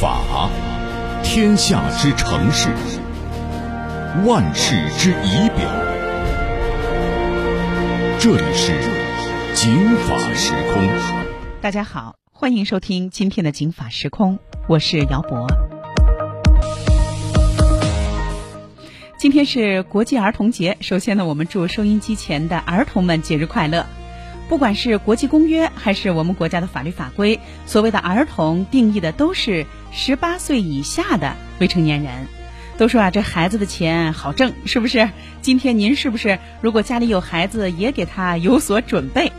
[0.00, 0.50] 法，
[1.22, 2.68] 天下之城市，
[4.26, 5.70] 万世之仪表。
[8.18, 8.72] 这里是
[9.54, 10.82] 警法时空。
[11.60, 15.46] 大家好，欢迎收听今天的警法时空，我是姚博。
[19.16, 23.86] 今天是国际儿童节，首先呢，我们祝收音机前的儿童们节日快乐。
[24.48, 32.26] 不管是国际公约还是我们国家的法律法规，所谓的儿童定义的都是十八岁以下的未成年人。
[32.76, 35.10] 都说啊，这孩子的钱好挣，是不是？
[35.40, 39.32] 今天您是不是如果家里有孩子，也给他有所准备？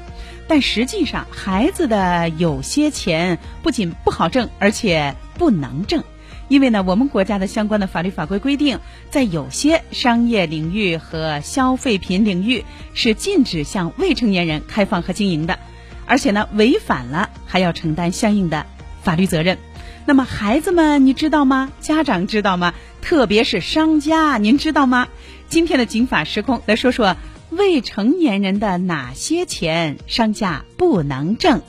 [0.47, 6.03] 但实际上，孩子的有些钱不仅不好挣，而且不能挣。
[6.47, 12.63] 因为呢，我们国家的相关的法律法规规定，在有些商业领域和消费品领域
[12.93, 15.57] 是禁止向未成年人开放和经营的，
[16.05, 18.65] 而且呢，违反了还要承担相应的
[19.01, 19.57] 法律责任。
[20.05, 21.71] 那么，孩子们，你知道吗？
[21.79, 22.75] 家长知道吗？
[23.01, 25.07] 特别是商家，您知道吗？
[25.49, 27.15] 今天的警法时空来说说
[27.49, 31.61] 未成年人的哪些钱商家不能挣。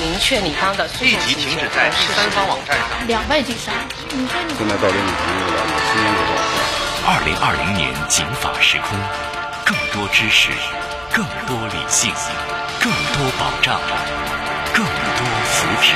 [0.00, 3.72] 明确你方的诉讼请求在第三方网站上两败俱伤。
[4.10, 6.34] 你说你现在到底你朋友了，七年以后。
[7.08, 8.98] 二零二零年警法时空，
[9.64, 10.50] 更多知识，
[11.14, 12.10] 更多理性，
[12.80, 13.80] 更多保障，
[14.74, 15.94] 更多福祉。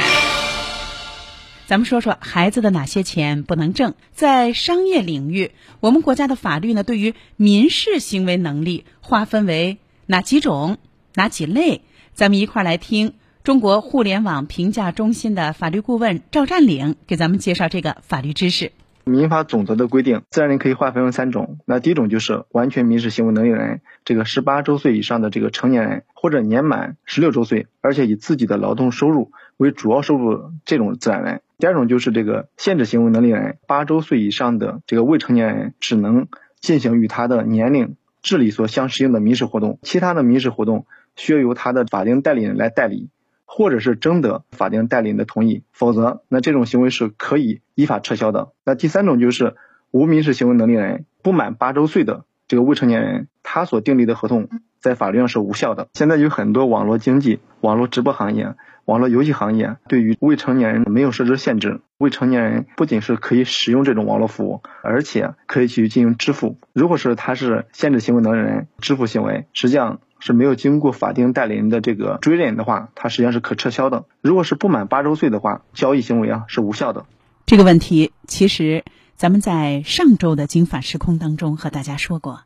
[1.66, 3.94] 咱们说说孩子的哪些钱不能挣？
[4.14, 10.78] 在商业领域，我们国家的法律呢，对于民事行为能力划分为哪几种、
[11.14, 11.82] 哪几类？
[12.14, 13.14] 咱们一块儿来听
[13.50, 18.70] 中国互联网评价中心的法律顾问赵占领给咱们介绍这个法律知识。
[19.02, 21.58] 民法总则的规定，自然人可以划分为三种。
[21.66, 31.40] 那第一种就是完全民事行为能力人，这个十八周岁以上的这个成年人，或者年满十六周岁，而且以自己的劳动收入为主要收入这种自然人。
[31.58, 36.28] 第二种就是这个限制行为能力人，八周岁以上的这个未成年人只能
[36.60, 40.86] 进行与他的年龄、智力所相适应的民事活动，其他的民事活动
[41.16, 43.08] 需要由他的法定代理人来代理，
[43.52, 48.52] 或者是征得法定代理人的同意，否则那这种行为是可以依法撤销的。
[48.64, 49.56] 那第三种就是
[49.90, 55.88] 无民事行为能力人，不满八周岁的这个未成年人，他所订立的合同在法律上是无效的。
[55.94, 58.54] 现在有很多网络经济、网络直播行业。
[58.86, 66.58] 网络游戏行业对于未成年人没有设置限制，未成年人不仅是可以使用这种网络服务，而且可以去进行支付。
[66.72, 74.04] 如果是他是限制行为能力人，支付行为实际上是没有经过法定代理人的这个追认的话，它实际上是可撤销的。
[74.20, 77.06] 如果是不满八周岁的话，交易行为啊是无效的。
[77.46, 78.84] 这个问题其实
[79.16, 82.42] 咱们在上周的经法时空当中和大家说过。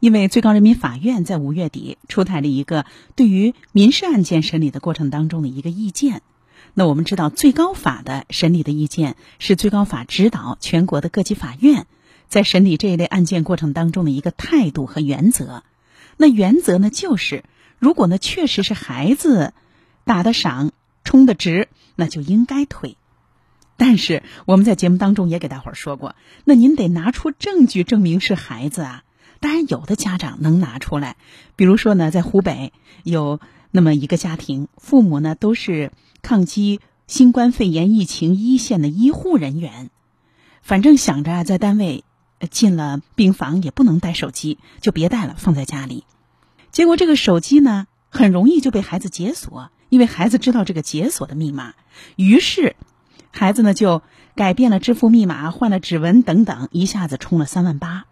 [0.00, 2.84] 因为最高人民法院在五月底出台了一个
[3.16, 6.20] 对于民事案件审理的过程当中的一个意见，
[6.74, 11.86] 那我们知道最高法的审理的意见是最高法指导全国的各级法院
[12.28, 15.62] 在审理这一类案件过程当中的一个态度和原则。
[16.16, 17.44] 那原则呢，就是
[17.78, 19.52] 如果呢确实是孩子
[20.04, 20.72] 打的赏、
[21.04, 22.96] 充的值，那就应该退。
[23.76, 26.14] 但是我们在节目当中也给大伙儿说过，
[26.44, 29.02] 那您得拿出证据证明是孩子啊。
[29.40, 31.16] 当然，有的家长能拿出来，
[31.56, 32.72] 比如说呢，在湖北
[33.02, 33.40] 有
[33.72, 35.90] 那么一个家庭，父母呢都是
[36.22, 39.90] 抗击新冠肺炎疫情一线的医护人员，
[40.62, 42.04] 反正想着在单位
[42.46, 46.04] 进了病房也不能带手机，就别带了，放在家里。
[46.70, 51.74] 结果这个手机呢，很容易就被孩子解锁，因为孩子知道这个解锁的密码，
[52.16, 52.76] 于是
[53.30, 54.02] 孩子呢就
[54.34, 58.04] 改变了支付密码，换了指纹等等，一下子充了三万八。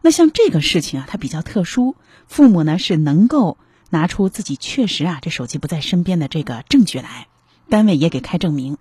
[0.00, 3.58] 那像这个事情啊，它比较特殊，父母呢是能够
[3.90, 7.28] 拿出自己确实啊这手机不在身边的这个证据来，
[7.68, 8.76] 单位也给开证明，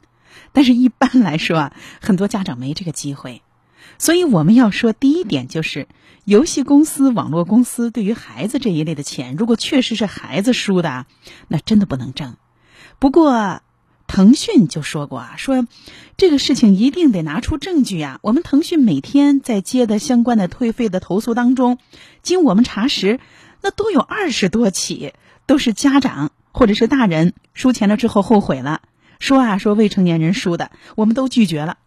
[0.52, 3.42] 但是一般来说啊，很多家长没这个机会，
[3.98, 5.88] 所以我们要说第一点就是，
[6.26, 11.06] 游戏公司、网络公司对于孩子这一类的钱，如果确实是孩子输的，
[11.48, 12.36] 那真的不能挣。
[13.00, 13.62] 不过。
[14.06, 15.66] 腾讯就说过啊，说
[16.18, 18.20] 这个事情一定得拿出证据呀。
[18.22, 21.80] 我们腾讯每天在接的相关的退费的投诉当中，
[22.22, 23.20] 经我们查实，
[23.62, 25.14] 那都有二十多起，
[25.48, 28.82] 都是家长或者是大人输钱了之后后悔了，
[29.20, 31.78] 说啊说未成年人输的，我们都拒绝了。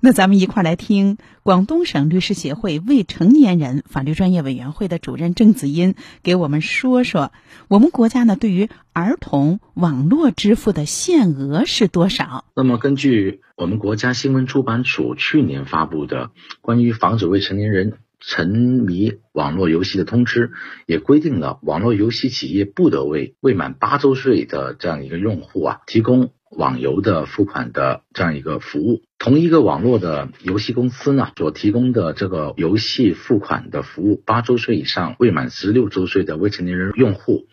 [0.00, 7.32] 那咱们一块来听广东省律师协会未成年人法律专业委员会的主任郑子英给我们说说，
[7.68, 12.44] 我们国家呢对于儿童网络支付的限额是多少？
[12.54, 16.30] 那么根据我们国家新闻出版署去年发布的
[16.60, 20.52] 关于防止未成年人沉迷网络游戏的通知，
[20.86, 29.02] 也规定了网络游戏企业不得为未满八周岁的这样一个用户啊提供网游的付款的这样一个服务。
[29.18, 37.46] 同一个网络的游戏公司呢所提供的这个游戏付款的服务，八周岁以上未满十六周岁的未成年人用户。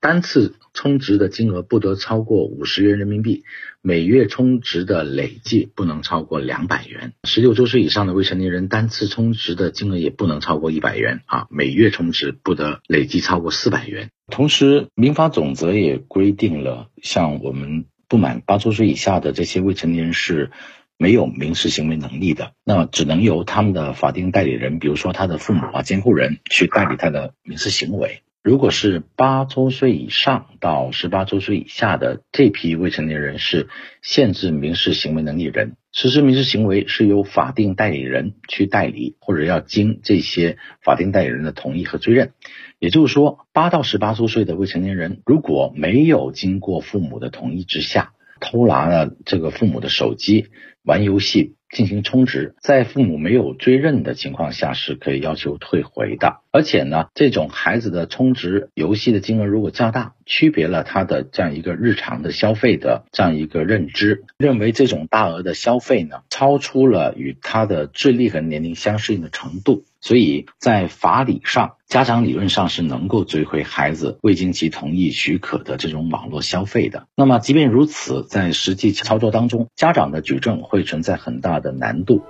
[0.00, 3.42] 单次充值的金额不得超过五十元人民币，
[3.82, 7.14] 每月充值的累计不能超过两百元。
[7.24, 14.10] 十六周岁以上的未成年人单次充值的金额也不能超过一百元啊，每月充值不得累计超过四百元。
[14.30, 20.50] 同时，民法总则也规定了，像我们不满八周岁以下的这些未成年人是
[20.96, 28.22] 没有民事行为能力的，那只能由他们的法定代理人，比如说他的父母啊、监护人去代理他的民事行为。
[28.42, 33.68] 如果是八周岁以上到十八周岁以下的这批未成年人是
[34.00, 42.32] 限制民事行为能力人，实施民事行为是由法定代理人去代理，或者要经这些法定代理人的同意和追认。
[42.78, 50.46] 也就是说，八到十八周岁的未成年人如果没有经过父母的同意之下偷拿了这个父母的手机
[50.84, 51.54] 玩游戏。
[51.70, 56.40] 进行充值，在父母没有追认的情况下，是可以要求退回的。
[56.50, 69.84] 而且呢，这种孩子的充值游戏的金额如果较大，区别了他的这样一个日常的消费的这样一个认知，认为这种大额的消费呢，超出了与他的智力和年龄相适应的程度。
[70.00, 77.08] 所以在法理上，家长理论上是能够追回孩子未经其同意许可的这种网络消费的。
[77.16, 82.22] 那么，即便如此，在实际操作当中，家长的举证会存在很大的难度。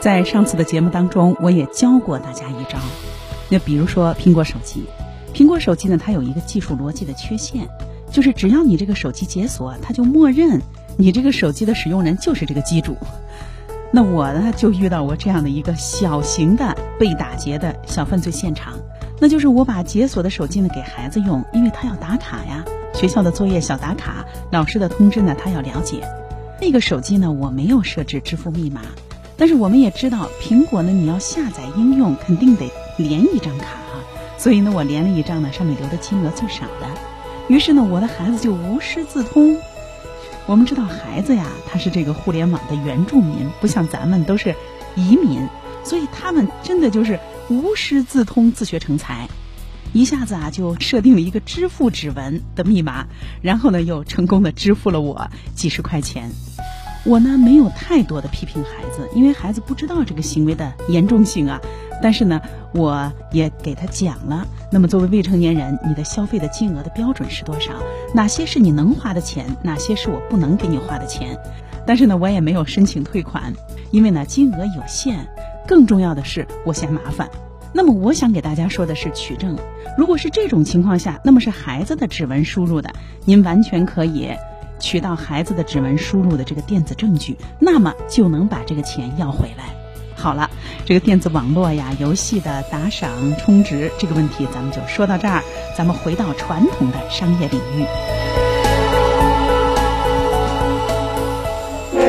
[0.00, 2.78] 在上次的节目当中，我也教过大家一招。
[3.50, 4.84] 那比如说苹果手机，
[5.34, 7.68] 苹果手机呢，它有一个技术逻辑的缺陷，
[8.10, 10.62] 就是只要你这个手机解锁，它就默认
[10.96, 12.96] 你这个手机的使用人就是这个机主。
[13.92, 18.78] 那我呢，就遇到过这样的一个小型的被打劫的小犯罪现场。
[19.20, 22.64] 那就是我把解锁的手机呢给孩子用，因为他要打卡呀，
[22.94, 26.02] 学校的作业小打卡，老师的通知呢他要了解。
[26.58, 28.80] 那个手机呢我没有设置支付密码，
[29.40, 34.04] 但是我们也知道苹果呢你要下载应用肯定得连一张卡啊，
[34.36, 36.86] 所以呢我连了一张呢上面留的金额最少的。
[37.48, 39.56] 于是呢我的孩子就无师自通。
[40.44, 44.54] 我们知道孩子呀，他是这个互联网的原住民，不像咱们都是
[44.94, 45.48] 移民，
[45.84, 49.26] 所以他们真的就是无师自通、自学成才，
[49.94, 53.06] 一下子啊就设定了一个支付指纹的密码，
[53.40, 56.30] 然后呢又成功的支付了我几十块钱。
[57.04, 61.60] 我呢没有太多的批评孩子，因为孩子不知道这个行为的严重性啊。
[62.02, 62.40] 但是呢，
[62.72, 64.46] 我也给他讲了。
[64.70, 67.72] 那么作为未成年人，你的消费的金额的标准是多少？
[68.14, 69.44] 哪些是你能花的钱？
[69.62, 71.38] 哪些是我不能给你花的钱？
[71.86, 73.52] 但是呢，我也没有申请退款，
[73.90, 75.26] 因为呢金额有限。
[75.66, 77.28] 更重要的是，我嫌麻烦。
[77.72, 79.56] 那么我想给大家说的是取证。
[79.96, 82.90] 如果是这种情况下，那么是孩子的指纹输入的，
[83.24, 84.28] 您完全可以。
[84.80, 89.64] 取到孩子的指纹输入的这个电子证据，那么就能把这个钱要回来。
[90.16, 90.50] 好了，
[90.84, 95.42] 这个电子网络呀、游戏的打赏充值这个问题，咱们就说到这儿。
[95.78, 97.86] 咱们回到传统的商业领域。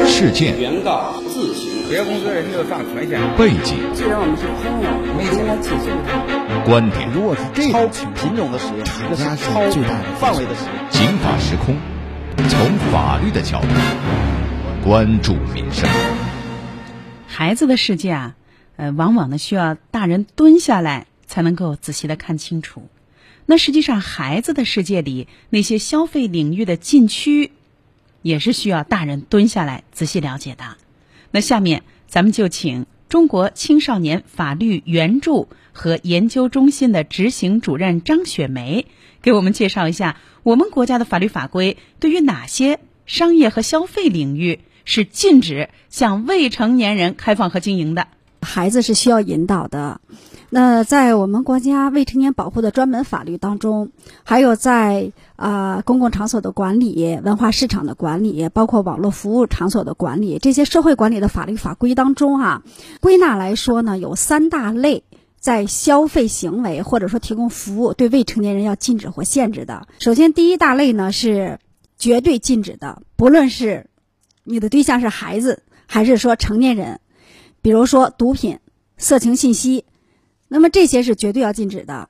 [0.06, 0.59] 事件。
[0.59, 1.71] 原告自行。
[1.88, 3.19] 企业公司人就上权限。
[3.38, 3.77] 背景。
[3.94, 4.88] 既然我们是朋友，
[5.18, 6.65] 没钱来起诉他。
[6.65, 7.09] 观点。
[7.13, 10.90] 如果是这种品种的使用，厂家是最大的范围的使用。
[10.90, 11.75] 警法时空。
[12.51, 13.67] 从法律的角度
[14.83, 15.89] 关注民生。
[17.25, 18.35] 孩子的世界啊，
[18.75, 22.89] 呃，往往呢需要大人蹲下来才能够仔细的看清楚。
[23.45, 27.53] 那实际上，孩子的世界里那些消费领域的禁区，
[28.21, 30.75] 也是需要大人蹲下来仔细了解的。
[31.31, 38.85] 那下面咱们就请中国青少年法律援助和研究中心的执行主任张雪梅。
[39.21, 48.07] 给我们介绍一下，我们国家的法律法规对于哪些商业和消费领域是禁止向未成年人开放和经营的？
[48.41, 49.99] 孩子是需要引导的。
[50.53, 53.91] 那在我们国家未成年保护的专门法律当中，
[54.23, 62.63] 还有在啊公共场所的管理、文化市场的管理，包括网络服务场所的管理这些社会管理的法律法规当中啊，
[62.99, 65.03] 归纳来说呢，有三大类。
[65.39, 71.57] 在消费行为或者说提供服务对未成年人要禁止或限制的，首先第一大类呢是
[71.97, 73.89] 绝对禁止的，不论是
[74.43, 76.99] 你的对象是孩子还是说成年人，
[77.63, 78.59] 比如说毒品、
[78.97, 79.83] 色情信息，
[80.53, 82.09] 那么这些是绝对要禁止的。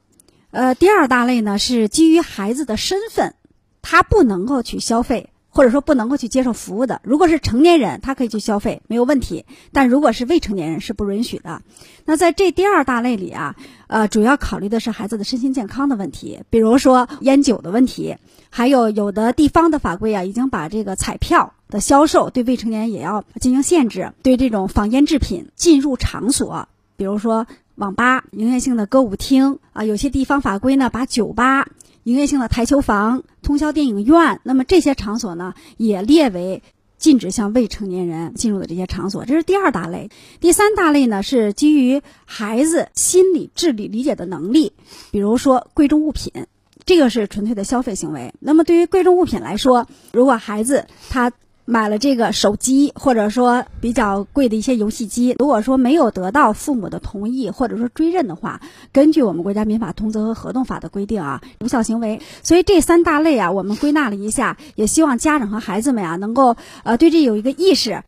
[0.50, 3.36] 呃，第二大类呢是基于孩子的身份，
[3.84, 7.02] 他不能够去消费或者说不能够去接受服务的。
[7.04, 9.46] 如果是成年人，他可以去消费，没有问题。
[9.72, 11.62] 但如果是未成年人，是不允许的。
[12.06, 13.56] 那在这第二大类里啊，
[13.86, 18.18] 呃，主要考虑的是孩子的身心健康的问题，比如说烟酒的问题，
[18.50, 26.68] 还有有的地方的法规啊，已经把这个彩票的销售对未成年人也要进行限制，对这种仿烟制品进入场所，
[26.98, 27.46] 比如说
[27.82, 31.68] 网吧、营业性的歌舞厅啊，有些地方法规呢，把酒吧。
[32.04, 36.62] 营业性的台球房、通宵电影院，那么这些场所呢，也列为
[37.00, 39.26] 禁止向未成年人进入的这些场所。
[39.26, 40.12] 这是第二大类。
[40.40, 44.74] 第三大类呢，是基于孩子心理、智力理解的能力，
[45.10, 46.46] 比如说贵重物品，
[46.86, 48.34] 这个是纯粹的消费行为。
[48.40, 51.32] 那么对于贵重物品来说，如果孩子他。
[51.72, 58.60] 买了这个手机，或者说比较贵的一些游戏机，如果说没有得到父母的同意，或者说追认的话，
[58.92, 62.20] 根据我们国家民法通则和合同法的规定啊，无效行为。
[62.44, 68.04] 所以这三大类啊，我们归纳了一下，也希望家长和孩子们啊，能够呃对这有一个意识。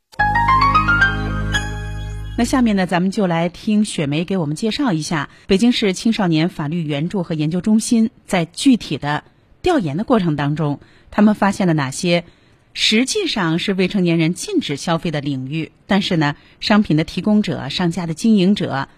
[2.38, 9.24] 那下面呢，咱们就来听雪梅给我们介绍一下北京市青少年法律援助和研究中心在具体的
[9.62, 12.26] 调研的过程当中，他们发现了哪些。
[12.74, 18.90] 实际上是未成年人禁止消费的领域，但是呢，商品的提供者、商家的经营者，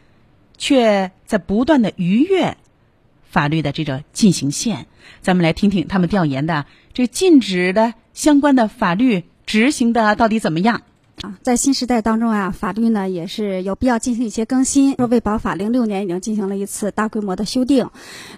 [0.58, 2.58] 却在不断的逾越
[3.30, 4.88] 法律的这个进行线。
[5.22, 10.82] 咱们来听听他们调研的这禁止的相关的法律执行的到底怎么样。
[11.22, 14.96] 啊，在新时代当中啊，法律呢也是有必要进行一些更新。
[14.96, 17.90] 说《卫保法》零六年已经进行了一次大规模的修订，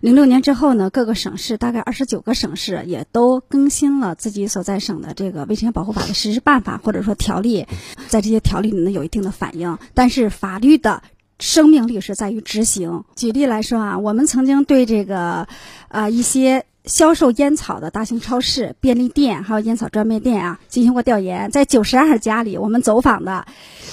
[0.02, 7.66] 零六年之后呢，各个省市大概二十九个省市也都更新了自己所在省的这个《卫生保护法》的实施办法或者说条例，
[8.08, 9.78] 在这些条例里呢有一定的反应。
[9.94, 11.02] 但是法律的
[11.40, 13.04] 生命力是在于执行。
[13.16, 15.48] 举例来说啊，我们曾经对这个，
[15.90, 16.66] 呃一些。
[16.88, 21.52] 销售烟草的大型超市、便利店，还有烟草专卖店啊，进行过调研。
[21.52, 23.46] 在九十二家里，我们走访的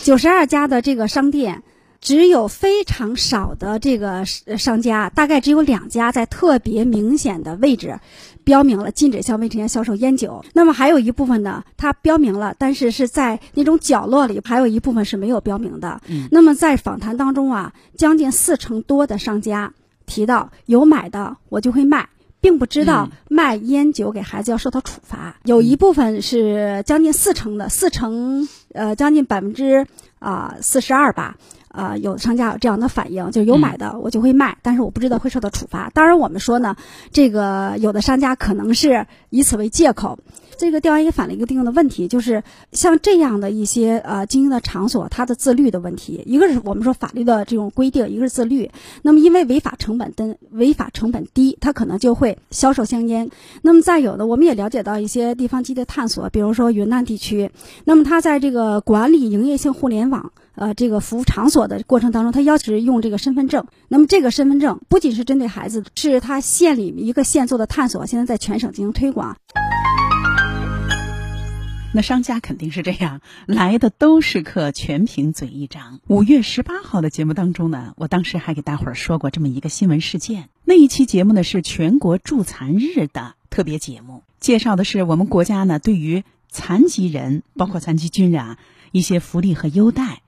[0.02, 1.64] 九十二家的这个商店，
[2.00, 7.98] 只有非常少的这个商家，大概只有两家在特别明显的位置
[8.44, 10.44] 标明了禁止向未成年销售烟酒。
[10.52, 16.00] 那么还有一部分呢，它标明了，但是是在那种角落里，还有一部分是没有标明的。
[16.30, 19.72] 那么在访谈当中啊，将近四成多的商家
[20.06, 22.08] 提到有买的，我就会卖。
[22.44, 29.86] 并不知道卖烟酒给孩子要受到处罚，有一部分是将近四成的，四成呃将近百分之
[30.18, 31.38] 啊四十二吧，
[31.74, 35.90] 呃有商家有这样的反应，就有买的我就会卖，但是我不知道会受到处罚。
[35.92, 36.76] 当然我们说呢，
[37.12, 40.18] 这个有的商家可能是以此为借口。
[40.56, 46.22] 这个调研也反映一个定的问题，就是像这样的一些呃经营的场所，它的自律的问题。
[46.26, 48.70] 一个是我们说法律的这种规定，一个是自律。
[49.02, 53.30] 那么因为违法成本的违法成本低，它可能就会销售香烟。
[53.62, 57.50] 那么再有的，我们也了解到一些地方机的探索，比如说云南地区，
[57.84, 63.66] 那么它在这个管理营业性互联网呃这个服务场所的过程当中，他要求用这个身份证。
[63.88, 69.36] 那么这个身份证不仅是针对孩子，是他县里一个县做的探索，现在在全省进行推广。
[71.96, 76.00] 那商家肯定是这样，来的都是客，全凭嘴一张。
[76.08, 80.48] 五月十八号的节目当中呢，我当时还给大伙儿说过这么一个新闻事件。
[80.64, 88.58] 那一期节目呢是全国助残日的特别节目，介绍的是我们国家呢对于残疾人，包括残疾军人啊
[88.90, 90.22] 一些福利和优待。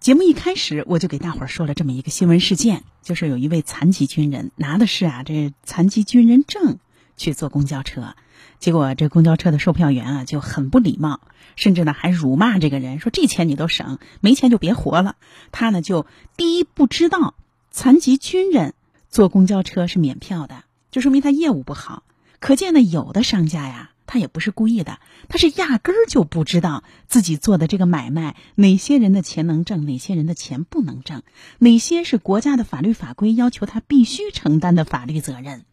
[0.00, 6.78] 节目一开始我就给大伙儿说了这么一个新闻事件，就是有一位残疾军人拿的是啊这残疾军人证
[7.16, 8.14] 去坐公交车。
[8.60, 11.20] 结果这公交车的售票员啊就很不礼貌，
[11.56, 15.16] 甚至呢还辱骂这个人，说这钱你都省，没钱就别活了。
[15.50, 17.34] 他呢就第一不知道
[17.72, 18.74] 残疾军人
[19.10, 20.62] 坐公交车是免票的，
[20.92, 22.04] 就说明他业务不好。
[22.38, 24.98] 可见呢有的商家呀，他也不是故意的，
[25.28, 31.22] 他是压根儿就不知道自己做的这个买卖哪些人的钱能挣，哪些人的钱不能挣，
[31.58, 35.66] 哪些是国家的法律法规要求他必须承担的法律责任。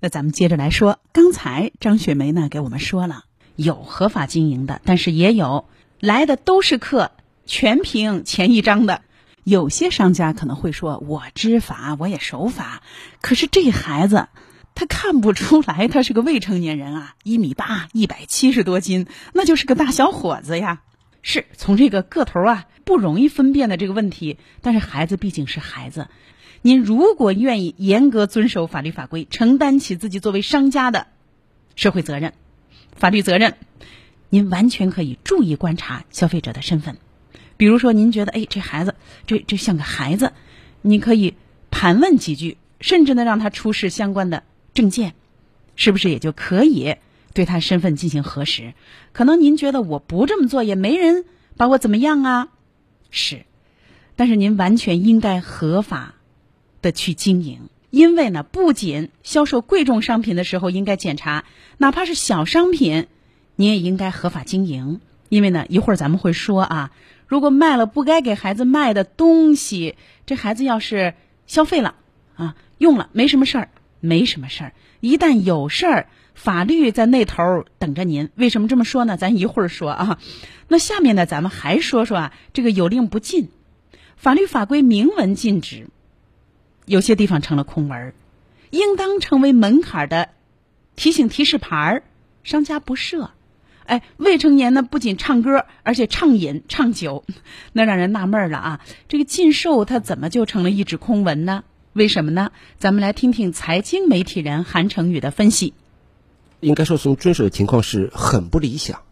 [0.00, 5.64] 那咱们接着来说，刚才张雪梅呢给我们说了，有合法经营的，但是也有
[6.00, 7.12] 来的都是客，
[7.46, 9.02] 全凭钱一张的。
[9.44, 12.82] 有些商家可能会说，我知法，我也守法，
[13.22, 14.28] 可是这孩子
[14.78, 20.82] 他看不出来，他是个未成年人啊，一米八，一百七十多斤，那就是个大小伙子呀。
[21.20, 26.06] 是从这个个头啊不容易分辨的这个问题，但是孩子毕竟是孩子。
[26.62, 31.08] 您如果愿意严格遵守法律法规，承担起自己作为商家的
[31.74, 32.32] 社会责任、
[32.94, 33.56] 法律责任，
[34.28, 36.98] 您完全可以注意观察消费者的身份。
[37.56, 38.94] 比如说，您觉得哎，这孩子
[39.26, 40.32] 这这像个孩子，
[40.82, 41.34] 你可以
[41.68, 44.44] 盘问几句，甚至呢让他出示相关的
[44.78, 45.14] 证件，
[45.74, 46.94] 是不是也就可以？
[47.34, 48.74] 对他身份进行核实。
[49.12, 51.24] 可能您觉得我不这么做也没人
[51.56, 52.48] 把我怎么样啊？
[53.10, 53.44] 是，
[54.14, 56.14] 但是您完全应该合法
[56.80, 61.44] 的去经营，因为呢，不仅销售贵重商品的时候应该检查，
[61.78, 63.08] 哪怕是小商品，
[63.56, 65.00] 你也应该合法经营。
[65.28, 66.92] 因为呢，一会儿咱们会说啊，
[67.26, 71.14] 如果卖了不该给孩子卖的东西，这孩子要是
[71.48, 71.96] 消费了
[72.36, 73.68] 啊，用了没什么事儿，
[74.00, 74.72] 没什么事儿。
[75.00, 78.30] 一旦有事儿，法律在那头等着您。
[78.34, 79.16] 为什么这么说呢？
[79.16, 80.18] 咱一会儿说啊。
[80.68, 83.48] 那下面呢，咱们还说说啊，这个有令不禁，
[84.16, 85.88] 法律法规明文禁止，
[86.84, 88.12] 有些地方成了空文，
[88.70, 90.28] 应当成为门槛的
[90.94, 92.02] 提醒提示牌儿，
[92.44, 93.30] 商家不设。
[93.86, 97.24] 哎，未成年呢，不仅唱歌，而且畅饮畅酒，
[97.72, 98.80] 那让人纳闷了啊！
[99.08, 101.64] 这个禁售它怎么就成了一纸空文呢？
[101.98, 102.52] 为什么呢？
[102.78, 105.74] 咱们来听听财经媒体人韩成宇的分析。
[106.60, 109.02] 应该说，从遵守的情况是很不理想。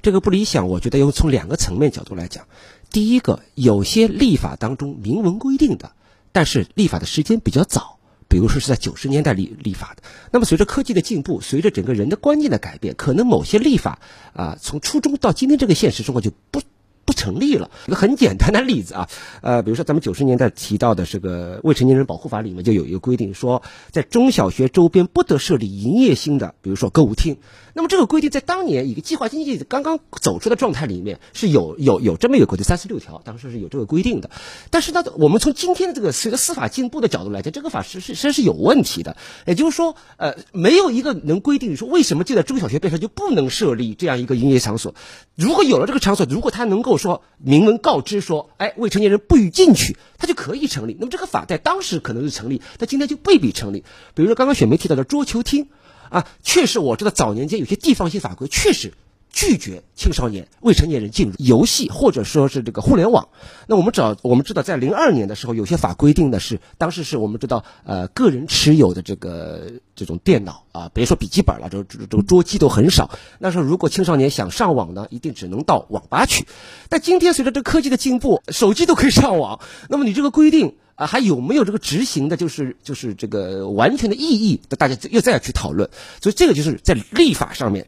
[0.00, 2.46] 这个不理想，我觉得要从两个层面角度来讲。
[2.90, 5.92] 第一个，有些立法当中明文规定的，
[6.32, 7.98] 但是立法的时间比较早。
[8.26, 13.98] 比如说是在九十年代立立法的，那么随着科技的进步，随着整个人的观念的改变，可能某些立法
[14.32, 16.62] 啊，从初中到今天这个现实生活就不。
[17.10, 17.68] 不成立了。
[17.88, 19.08] 一个很简单的例子啊，
[19.42, 27.38] 呃，比如说咱们九十年代提到的这个《未成年人保护法》里面就有一个规定，说在中小学周边不得设立营业性的，比如说歌舞厅。
[27.72, 34.30] 那么这个规定在当年一个计划经济刚刚走出的状态里面是有有有这么一个规定，三十六条当时是有这个规定的。
[34.70, 39.16] 但是呢，我们从今天的这个随着司法进步的角度来讲，这个法实实实是有问题的。
[39.46, 44.94] 也就是说，呃，没有一个能规定说为什么就在中小学边上就不能设立这样一个营业场所。
[45.36, 50.96] 如果有了这个场所，如果它能够说明文告知说，哎，未成年人不予进去，他就可以成立。
[50.98, 53.84] 那么这个法在当时可能是成立，但今天就未必成立。
[54.14, 55.68] 比如说刚刚选梅提到的桌球厅，
[56.10, 58.92] 啊，确实我知道早年间有些地方性法规确实。
[59.32, 63.28] 拒绝青少年、未成年人进入游戏或者说是这个互联网。
[63.66, 73.10] 那我们找我们知道，在零二年的时候，有些法规定的是，当时是我们知道，呃，个人持有的这个这种电脑啊，别说笔记本了，这这这个桌机都很少。
[73.38, 76.46] 那时候如果青少年想上网呢，一定只能到网吧去。
[76.88, 79.60] 但今天随着这科技的进步，手机都可以上网。
[79.88, 84.60] 那么你这个规定啊，还有没有这个执行的，就是就是这个完全的意义？
[84.76, 85.88] 大家又再要去讨论。
[86.20, 87.86] 所以这个就是在立法上面。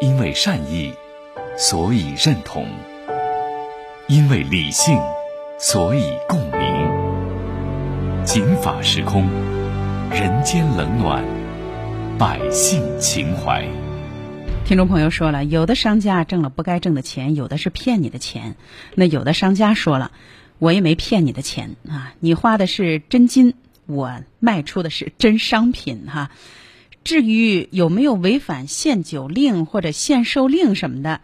[0.00, 0.94] 因为善意，
[1.56, 2.64] 所以认同；
[4.06, 4.96] 因为理性，
[5.58, 8.24] 所以共鸣。
[8.24, 9.28] 警法时空，
[10.12, 11.24] 人间冷暖，
[12.16, 13.66] 百姓情怀。
[14.64, 18.54] 听众朋友说了，有的商家挣了不该挣的钱，有的是骗你的钱。
[18.94, 20.12] 那有的商家说了，
[20.60, 23.54] 我也没骗你的钱啊，你花的是真金，
[23.86, 26.30] 我卖出的是真商品哈。
[27.04, 31.20] 至于有没有违反限酒令或者限售令什么的，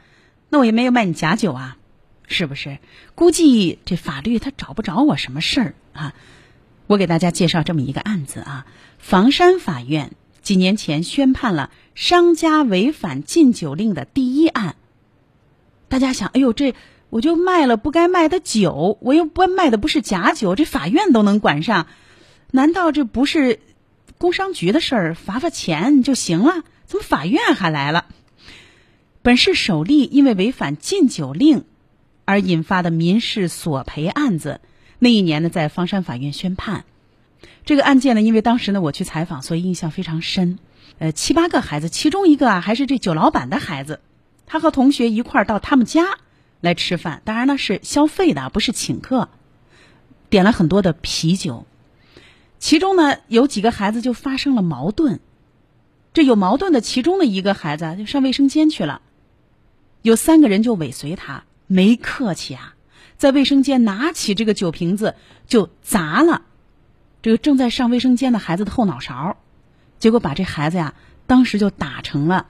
[0.48, 1.76] 那我也没有卖你假酒啊，
[2.26, 2.78] 是不是？
[3.14, 6.14] 估计这法律他找不着我什么事儿啊。
[6.87, 8.66] 我给大家介绍这么一个案子啊，
[8.98, 14.76] 房山法院几年前宣判了商家违反禁酒令的第一案。
[15.88, 16.74] 大家想，哎呦，这
[17.10, 21.88] 我就卖了不该卖的酒，我又不卖的不是假酒，这法院都能管上，
[22.50, 23.60] 难道这不是？
[24.24, 28.06] 工商局的事儿罚罚钱就行了，怎么法院还来了？
[29.20, 31.66] 本市首例因为违反禁酒令
[32.24, 34.62] 而引发的民事索赔案子，
[34.98, 36.87] 那一年呢在方山法院宣判。
[37.66, 40.58] 这个案件呢，因为当时呢我去采访，所以印象非常深。
[40.98, 44.00] 呃，七八个孩子，其中一个啊还是这酒老板的孩子，
[44.46, 46.18] 他和同学一块儿到他们家
[46.62, 49.28] 来吃饭，当然呢是消费的，不是请客，
[50.30, 51.66] 点了很多的啤酒。
[52.58, 55.20] 其中呢，有几个孩子就发生了矛盾。
[56.12, 59.02] 这有矛盾的其中的一个孩子就上卫生间去了，
[60.00, 62.76] 有三个人就尾随他，没客气啊，
[63.16, 65.16] 在卫生间拿起这个酒瓶子
[65.48, 66.42] 就砸了
[67.20, 69.36] 这个正在上卫生间的孩子的后脑勺，
[69.98, 70.94] 结果把这孩子呀
[71.26, 72.46] 当时就打成了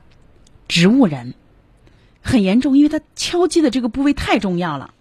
[0.68, 1.32] 植物人，
[2.22, 4.92] 很严重，因为他敲击的这个部位太重要了。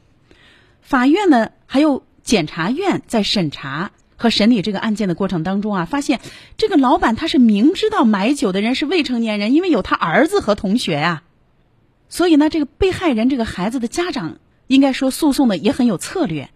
[0.81, 3.91] 法院呢，还有检察院在审查。
[4.23, 6.21] 和审理这个案件的过程当中啊，发现
[6.55, 11.23] 这个老板他是明知道买酒的人是未成年人，因为有他儿子和同学呀，
[12.07, 16.49] 所以呢，这个被害人这个孩子的家长应该说诉讼的也很有策略，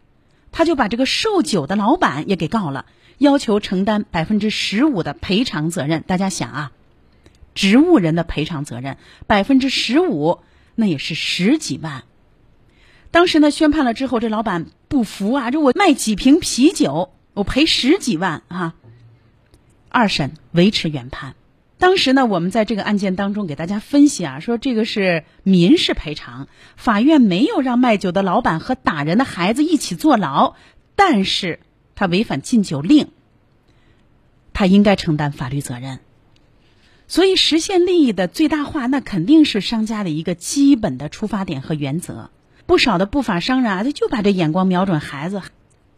[0.53, 2.85] 他就把这个售酒的老板也给告了，
[3.17, 6.05] 要求承担百分之十五的赔偿责任。
[6.07, 6.71] 大家想啊，
[7.53, 8.95] 植物人的赔偿责任
[9.27, 10.39] 百分之十五，
[10.73, 12.05] 那也是十几万。
[13.11, 17.11] 当时呢，宣判了之后，这老板不服啊，这我卖几瓶啤酒。
[17.37, 18.73] 我赔十几万啊！
[19.89, 21.35] 二审维持原判，
[21.77, 26.47] 当时呢，我们在这个案件当中给大家分析啊，说这个是民事赔偿，
[26.77, 30.55] 法院没有让卖酒的老板和打人的孩子一起坐牢，
[30.95, 31.59] 但是
[31.93, 33.09] 他违反禁酒令，
[34.51, 35.99] 他应该承担法律责任。
[37.07, 42.31] 所以实现利益的最大化，那肯定是商家的一个基本的出发点和原则。
[42.65, 45.43] 不少的不法商人啊，他就把这眼光瞄准孩子。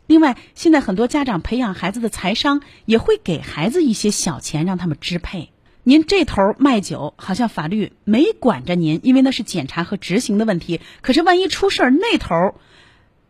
[0.09, 5.51] 另外，现在很多家长培养孩子的财商，也会给孩子一些小钱让他们支配。
[5.83, 10.81] 您这头卖酒，好像法律没管着您，因为那是检查和执行的问题。
[11.01, 12.55] 可是万一出事儿，那头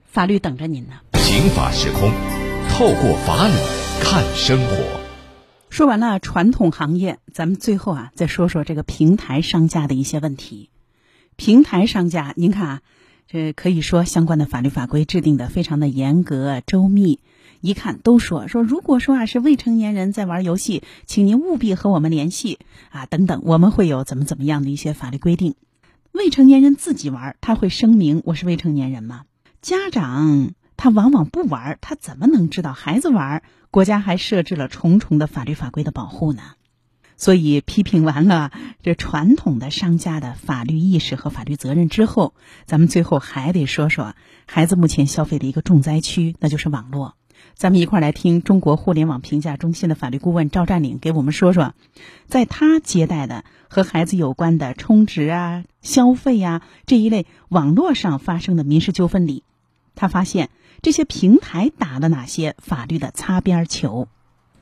[0.06, 1.02] 法律等着您呢。
[1.15, 2.13] 刑法时空，
[2.70, 3.54] 透过法理
[4.02, 4.78] 看生活。
[5.70, 10.70] 说完了传统行业，咱们最后啊，再说说这个平台商家的一些问题。
[11.36, 12.82] 平台商家，您看啊，
[13.32, 17.20] 这可以说相关的法律法规制定的非常的严格周密。
[17.62, 22.58] 一看都说说，如果说啊是未成年人在玩游戏，请您务必和我们联系
[22.89, 25.54] 啊等等，我们会有怎么怎么样的一些法律规定。
[26.12, 29.26] 未成年人自己玩，他会声明我是未成年人吗？
[29.62, 33.44] 家长他往往不玩，他怎么能知道孩子玩？
[33.70, 36.42] 国家还设置了重重的法律法规的保护呢。
[37.19, 38.51] 所以批评完了
[38.82, 42.34] 这传统的商家的法律意识和法律责任之后，
[42.65, 44.15] 咱们最后还得说说
[44.47, 47.15] 孩子目前消费的一个重灾区，那就是网络。
[47.55, 51.73] 咱们一块儿来听中国互联网评价中心的法律顾问赵占领给我们说说，
[52.27, 59.43] 在他接待的和孩子有关的充值啊、消费呀这一类网络上发生的民事纠纷里，
[59.93, 60.49] 他发现
[60.82, 64.08] 这些平台打了哪些法律的擦边球。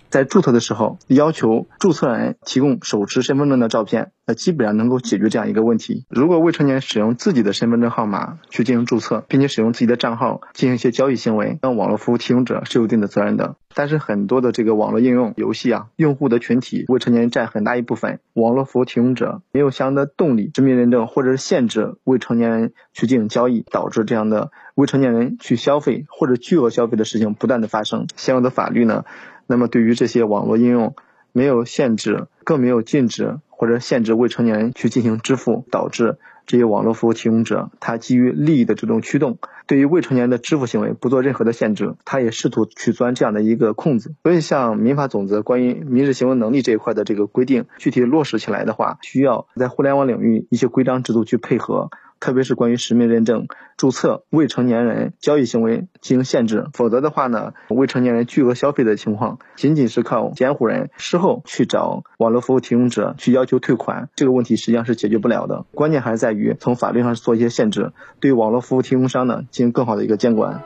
[0.09, 6.05] 在注册的时候，要求注册人提供手持身份证的照片，那基本上能够解决这样一个问题。
[6.09, 13.55] 如果未成年使用自己的身份证号码去进行注册，并且使用自己的账号进行一些交易行为，那网络服务提供者是有一定的责任的。
[13.75, 28.07] 但是很多的这个网络应用游戏啊，用户的群体未成年人占很大一部分，网络服务提供者没有相应的动力、实名认证或者是限制未成年人去进行交易，导致这样的未成年人去消费或者巨额消费的事情不断的发生。
[28.15, 29.03] 相应的法律呢？
[29.47, 30.95] 那么，对于这些网络应用，
[31.31, 44.13] 没有限制，更没有禁止或者限制未成年人去进行支付，导致这些网络服务提供者他基于利益的这种驱动，对于未成年人的支付行为不做任何的限制，他也试图去钻这样的一个空子。
[44.23, 51.89] 所以，像民法总则关于民事行为能力这一块的这个规定，具体落实起来的话，需要在互联网领域一些规章制度去配合。
[52.19, 65.65] 特别是关于实名认证、注册未成年人交易行为进行限制，否则的话呢，未成年人巨额消费的情况，仅仅是靠监护人事后去找网络服务提供者去要求退款，这个问题实际上是解决不了的。
[65.73, 70.63] 关键还是在于从法律上做一些限制，对网络服务提供商呢进行更好的一个监管。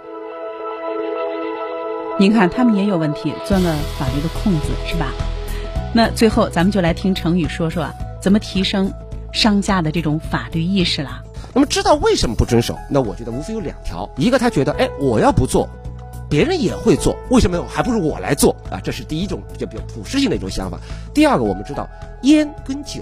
[2.19, 5.07] 您看，他们也有问题，钻了法律的空子，是吧？
[5.93, 7.89] 那最后，咱们就来听程宇说说
[8.21, 8.93] 怎么提升
[9.33, 11.23] 商家的这种法律意识了。
[11.53, 12.77] 那么知道为什么不遵守？
[12.89, 15.67] 那我觉得无非有两条：一个他觉得，哎，我要不做，
[16.29, 18.79] 别人也会做，为什么还不如我来做啊？
[18.81, 20.79] 这是第一种就比较普适性的一种想法。
[21.13, 21.89] 第二个，我们知道
[22.21, 23.01] 烟跟酒，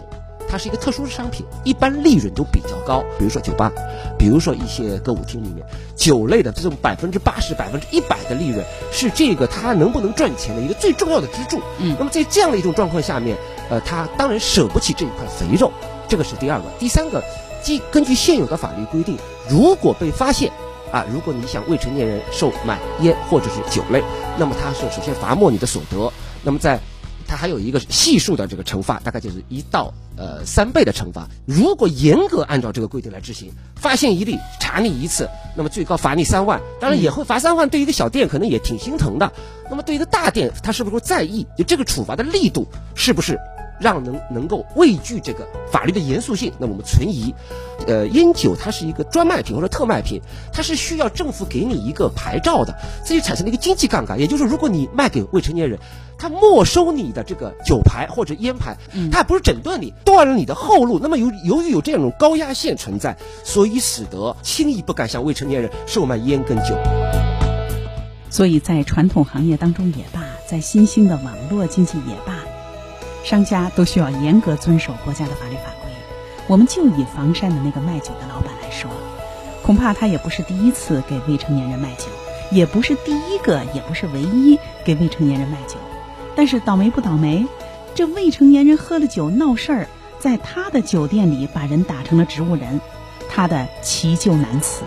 [0.50, 3.04] 它是一个特殊的商品，一般利润都比较高。
[3.20, 3.72] 比如说酒吧，
[4.18, 5.64] 比如说一些歌舞厅里面，
[5.96, 11.62] 酒类的这种百分之八十、百分之一百的利润，是这个它能不能赚钱的一个最重要的支柱。
[11.78, 13.38] 嗯，那么在这样的一种状况下面，
[13.70, 15.72] 呃，他当然舍不起这一块肥肉，
[16.08, 16.66] 这个是第二个。
[16.80, 17.24] 第三个。
[17.62, 19.17] 即根据现有的法律规定，
[19.50, 20.52] 如果被发现，
[20.91, 24.04] 啊，如果你想未成年人售卖烟或者是酒类，
[24.38, 26.12] 那么他是首先罚没你的所得，
[26.43, 26.80] 那么在，
[27.28, 31.28] 他还有一个系数的这个惩罚，大概就是一到呃三倍的惩罚。
[31.45, 36.60] 如果严格按照这个规定来执行，发现一例查你一次，那么最高罚你三万。
[36.80, 39.32] 当然也会罚三万，对于一个小店可能也挺心疼的。
[39.69, 41.45] 那么对于一个大店，他是不是会在意？
[41.56, 43.39] 就这个处罚的力度是不是？
[43.80, 47.34] 让能能够畏惧这个法律的严肃性，那我们存疑。
[47.88, 54.20] 呃，烟酒它是一个专卖品或者特卖品，它是需要政府给你一个牌照的，这就产生了一个经济杠杆。
[54.20, 55.80] 也就是，如果你卖给未成年人，
[56.18, 58.76] 他没收你的这个酒牌或者烟牌，
[59.12, 61.00] 他不是整顿你，断了你的后路。
[61.02, 63.15] 那么由由于有这样一种高压线存在，
[63.46, 66.76] 所以使得轻易不敢向未成年人售卖烟跟酒。
[68.30, 72.38] 所以在传统行业当中也罢，在新兴的网络经济也罢。
[73.23, 75.91] 商家都需要严格遵守国家的法律法规。
[76.47, 78.89] 我们就以房山的那个卖酒的老板来说，
[79.63, 82.05] 恐怕他也不是第一次给未成年人卖酒，
[82.49, 85.75] 也不是第一个，也不是唯一给未成年人卖酒。
[86.36, 87.45] 但是倒霉不倒霉，
[87.93, 92.82] 这未成年人喝了酒闹事儿，在他的酒店里把人打成了植物人，
[93.29, 94.84] 他的祈救难辞。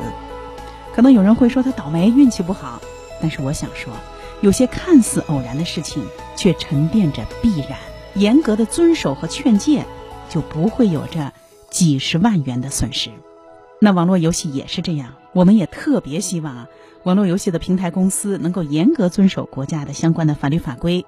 [0.94, 2.80] 可能有人会说他倒霉，运气不好，
[3.20, 3.92] 但是我想说，
[4.40, 7.78] 有些看似偶然的事情，却沉淀着必然。
[8.14, 9.84] 严格的遵守和劝诫，
[10.28, 11.32] 就不会有这
[11.70, 13.10] 几十万元的损失。
[13.80, 16.68] 那网络游戏也是这样，我们也特别希望啊，
[17.02, 21.04] 网络游戏的平台公司能够严格遵守国家的相关的法律法规，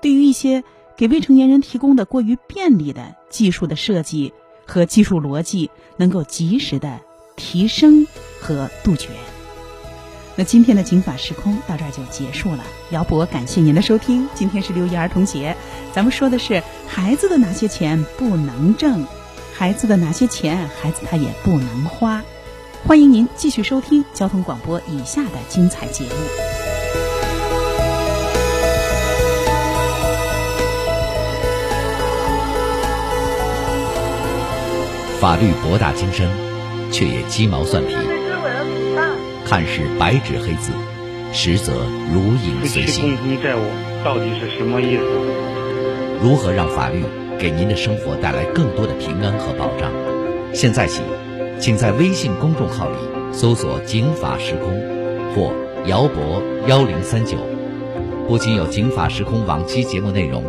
[0.00, 0.64] 对于一些
[0.96, 4.32] 给未成年人提供的过于便利的技术的设计
[4.64, 7.00] 和技术逻辑，能够及时的
[7.36, 8.06] 提升
[8.40, 9.08] 和杜绝。
[10.36, 12.64] 那今天的《警法时空》到这儿就结束了。
[12.90, 14.28] 姚博，感谢您的收听。
[14.34, 15.56] 今天是六一儿童节，
[15.92, 19.06] 咱们说的是孩子的哪些钱不能挣，
[19.54, 22.20] 孩子的哪些钱孩子他也不能花。
[22.84, 26.10] 欢迎您继续收听交通广播以下的精彩节目。
[35.20, 36.28] 法律博大精深，
[36.92, 38.13] 却也鸡毛蒜皮。
[39.54, 40.72] 看似白纸黑字，
[41.32, 41.74] 实则
[42.12, 43.16] 如影随形。
[43.16, 43.60] 共同债务
[44.04, 45.04] 到底是什么意思？
[46.20, 47.04] 如何让法律
[47.38, 49.92] 给您的生活带来更多的平安和保障？
[50.52, 51.02] 现在起，
[51.60, 52.96] 请在微信公众号里
[53.30, 54.74] 搜索“警法时空”
[55.36, 55.52] 或
[55.86, 57.36] “姚博幺零三九”，
[58.26, 60.42] 不仅有“警法时空”往期节目内容，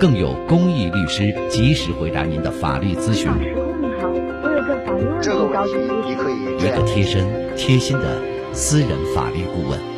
[0.00, 3.30] 更有公益律师及时回答您的法律咨询。
[3.30, 4.08] 时空你好，
[4.42, 6.66] 我有个法律问题，着急。
[6.66, 7.22] 一个贴身、
[7.54, 8.25] 贴心的。
[8.58, 9.95] 私人法律顾问。